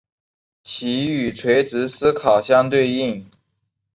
[0.63, 3.23] 其与垂直思考相对应。